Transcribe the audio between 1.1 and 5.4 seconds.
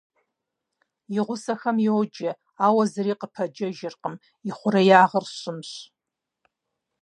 И гъусэхэм йоджэ, ауэ зыри къыпэджэжыркъым, ихъуреягъыр